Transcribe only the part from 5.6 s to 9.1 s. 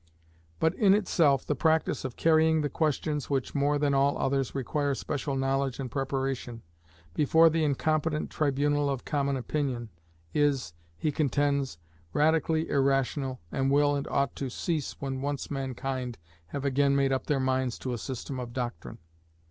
and preparation, before the incompetent tribunal of